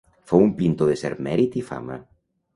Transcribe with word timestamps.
Fou 0.29 0.45
un 0.45 0.53
pintor 0.61 0.89
de 0.93 0.95
cert 1.03 1.21
mèrit 1.29 1.61
i 1.63 1.65
fama. 1.69 2.01